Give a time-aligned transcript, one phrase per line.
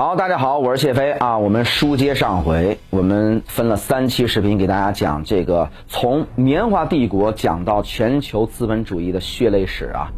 [0.00, 1.36] 好，大家好，我是谢飞啊。
[1.36, 10.08] 我们书接上回，我们分了三期视频给大家讲这个从棉花帝国讲到全球资本主义的血泪史啊。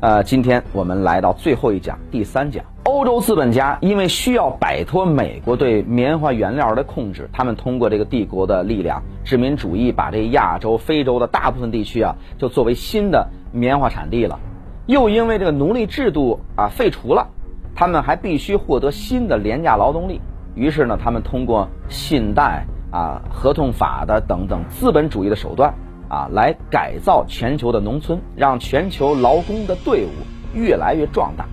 [0.00, 2.64] 呃，今天我们来到最后一讲，第三讲。
[2.84, 14.40] 欧洲资本家因为需要摆脱美国对棉花原料的控制，他们通过这个帝国的力量，殖民主义把这亚洲、非洲的大部分地区啊，就作为新的棉花产地了。
[14.86, 17.28] 又因为这个奴隶制度啊废除了。
[17.76, 20.20] 他们还必须获得新的廉价劳动力，
[20.54, 25.74] 于是呢，他们通过信贷啊、合同法的等等资本主义的手段
[26.08, 30.08] 啊，来改造全球的农村，让全球劳工的队伍
[30.54, 31.44] 越来越壮大。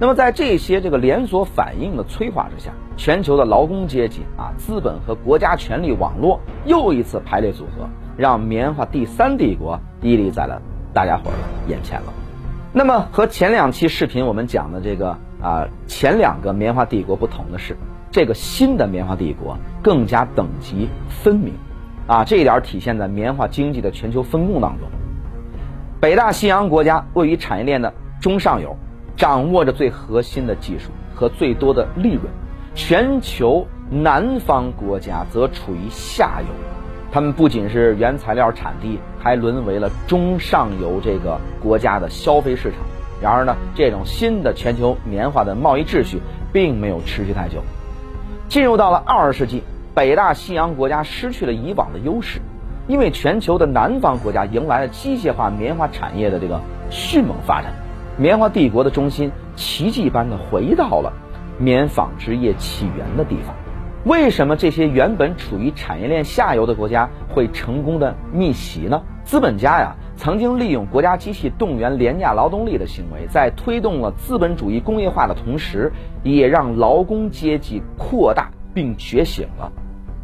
[0.00, 10.60] 那么，在这些这个连锁反应的催化之下，全球的劳工阶级啊、资本和国家权力网络又一次排列组合，让棉花第三帝国屹立在了
[10.92, 11.36] 大家伙儿
[11.68, 12.12] 眼前了。
[12.78, 15.16] 那么，和前两期视频我们讲的这个。
[15.42, 17.76] 啊，前两个棉花帝国不同的是，
[18.10, 21.52] 这个新的棉花帝国更加等级分明，
[22.06, 24.88] 啊，这一点体现在棉花经济的全球分工当中。
[26.00, 28.74] 北大西洋国家位于产业链的中上游，
[29.14, 32.24] 掌握着最核心的技术和最多的利润；
[32.74, 36.48] 全球南方国家则处于下游，
[37.16, 42.80] 他们不仅是原材料产地，还沦为了中上游这个国家的消费市场。
[43.22, 46.20] 然而呢，这种新的全球棉花的贸易秩序
[46.52, 47.62] 并没有持续太久。
[48.50, 49.62] 进入到了二十世纪，
[49.94, 52.38] 北大西洋国家失去了以往的优势，
[52.86, 57.72] 因为全球的南方国家迎来了机械化棉花产业的这个迅猛发展，
[58.18, 61.10] 棉花帝国的中心奇迹般的回到了
[61.56, 63.54] 棉纺织业起源的地方。
[64.06, 69.02] 为什么这些原本处于产业链下游的国家会成功的逆袭呢？
[69.24, 69.96] 资本家呀。
[70.16, 79.70] 曾经利用国家机器动员廉价劳动力的行为，在推动了资本主义工业化的同时，也让劳工阶级扩大并觉醒了。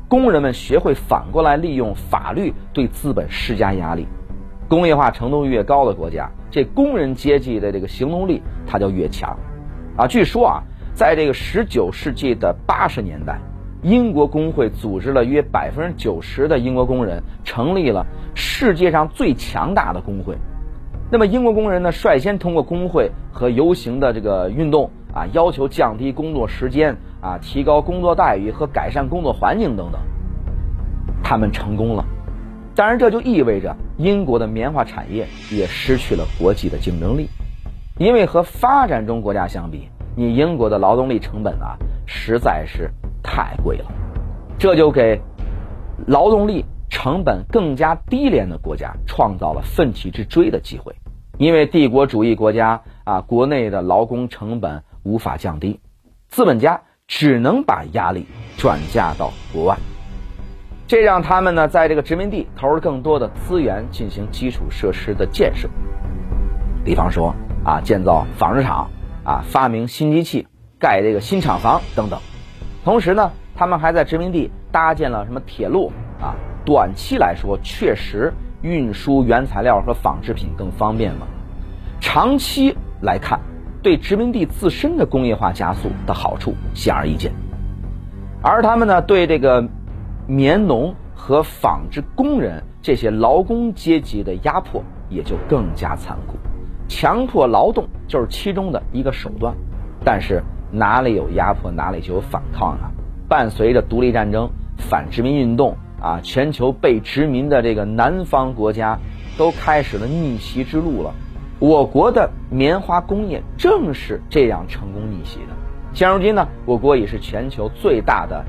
[0.08, 4.06] 工人们学会反过来利用法律对资本施加压力。
[4.66, 9.36] 工业化程度越高的国家，这工人阶级的这个行动力它就越强。
[9.96, 10.62] 啊，据说啊，
[10.94, 13.38] 在这个十九世纪的八十年代。
[13.82, 20.36] 英国工会组织了约百分之九十的英国工人，成立了世界上最强大的工会。
[21.10, 30.00] 那么，英国工人呢，率先通过工会和游行的这个运动啊，要求降低工作时间啊，提高工作待遇和改善工作环境等等。
[31.24, 32.04] 他们成功了，
[32.76, 37.28] 当然这就意味着英国的棉花产业也失去了国际的竞争力，
[37.98, 41.76] 因为和发展中国家相比，你英国的劳动力成本啊，
[42.06, 42.88] 实在是。
[43.22, 43.86] 太贵了，
[44.58, 45.20] 这就给
[46.06, 50.94] 劳动力成本更加低廉的国家创造了奋起直追的机会。
[51.38, 55.80] 因为帝国主义国家啊，国内的劳工成本无法降低，
[56.28, 58.26] 资本家只能把压力
[58.58, 59.76] 转嫁到国外，
[60.86, 65.68] 这让他们呢在这个殖民地投入更多的资源进行基础设施的建设，
[66.84, 67.34] 比方说
[67.64, 68.90] 啊建造纺织厂
[69.24, 70.46] 啊，发明新机器，
[70.78, 72.20] 盖这个新厂房等等。
[72.84, 76.34] 同时呢，他们还在殖民地搭建了什么铁路啊？
[76.64, 81.26] 短期来说，确实运输原材料和纺织品更方便了。
[82.00, 83.38] 长期来看，
[83.82, 87.32] 对殖民地自身的工业化加速的好处显而易见。
[88.42, 89.64] 而他们呢，对这个
[90.26, 96.36] 棉农和纺织工人这些劳工阶级的压迫也就更加残酷。
[96.88, 99.54] 强迫劳动就是其中的一个手段，
[100.04, 100.42] 但是。
[100.72, 102.90] 哪里有压迫，哪里就有反抗啊！
[103.28, 108.98] 伴随着独立战争、反殖民运动啊，全球被殖民的这个南方国家
[109.36, 111.12] 都开始了逆袭之路了。
[111.58, 115.54] 我国的棉花工业正是这样成功逆袭的。
[115.92, 118.44] 现如今呢，我国已是全球最大的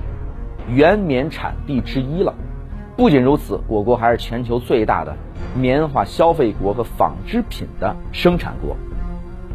[0.67, 2.33] 原棉产地之一了。
[2.95, 5.15] 不仅如此，我国还是全球最大的
[5.55, 8.77] 棉花消费国和纺织品的生产国。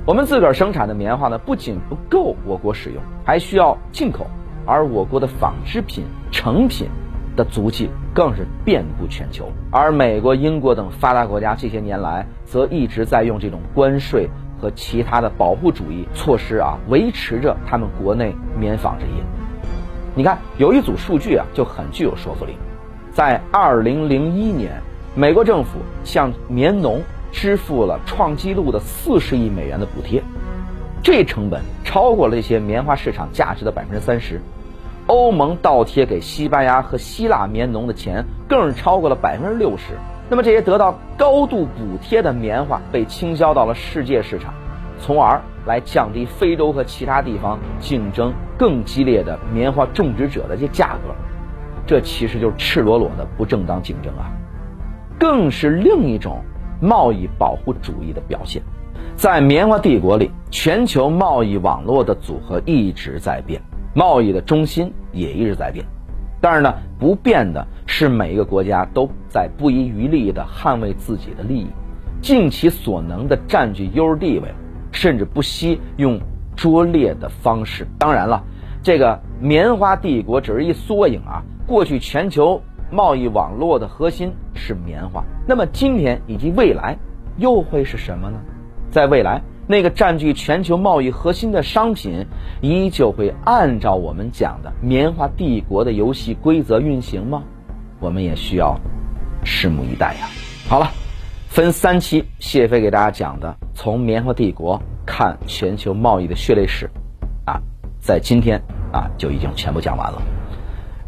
[0.08, 4.26] 我们自个儿生产的棉花呢，不仅不够我国使用，还需要进口。
[4.65, 6.88] 而我国的纺织品成品
[7.36, 9.53] 的足迹更是遍布全球。
[9.71, 19.22] 而美国、英国等发达国家这些年来，则一直在用这种关税和其他的保护主义措施啊，维持着他们国内棉纺织业。
[20.15, 22.56] 你看，有一组数据啊，就很具有说服力。
[23.12, 24.72] 在二零零一年，
[25.15, 27.03] 美国政府向棉农。
[27.40, 30.20] 支付了创纪录的四十亿美元的补贴，
[31.04, 34.40] 这成本超过了这些棉花市场价值的百分之三十。
[35.06, 39.94] 欧盟倒贴给西班牙和希腊棉农的钱更是超过了百分之六十。
[40.28, 44.52] 那么这些得到高度补贴的棉花被倾销到了世界市场，
[44.98, 51.14] 从而来降低非洲和其他地方竞争更激烈的棉花种植者的这价格，
[51.86, 54.26] 这其实就是赤裸裸的不正当竞争啊，
[55.20, 56.42] 更是另一种
[56.80, 58.63] 贸易保护主义的表现。
[59.16, 63.60] 在棉花帝国里，全球贸易网络的组合一直在变，
[63.95, 65.84] 贸易的中心也一直在变。
[66.41, 71.66] 但是呢，不变的是每一个国家都在不遗余力地捍卫自己的利益，
[72.21, 74.48] 尽其所能地占据优势地位，
[74.92, 76.21] 甚至不惜用
[76.54, 77.86] 拙劣的方式。
[77.98, 78.41] 当然了，
[78.84, 81.42] 这个棉花帝国只是一缩影啊。
[81.66, 86.96] 过去全球贸易网络的核心是棉花，那么今天以及未来
[87.36, 88.38] 又会是什么呢？
[88.90, 89.42] 在未来。
[89.70, 92.24] 那个占据全球贸易核心的商品，
[92.62, 97.42] 依旧会按照我们讲的棉花帝国的游戏规则运行吗？
[98.00, 98.80] 我们也需要
[99.44, 100.26] 拭目以待呀。
[100.66, 100.90] 好了，
[101.48, 106.88] 分三期，谢飞给大家讲的从棉花帝国看全球贸易的血泪史，
[107.44, 107.60] 啊，
[108.00, 108.58] 在今天
[108.90, 110.37] 啊就已经全部讲完了。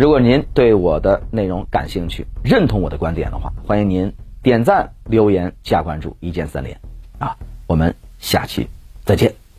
[0.00, 4.10] 如果您对我的内容感兴趣，认同我的观点的话，欢迎您
[4.42, 6.74] 点赞、留言、加关注，一键三连
[7.18, 7.36] 啊，
[7.66, 7.94] 我们。
[8.18, 8.66] 下期
[9.04, 9.49] 再见。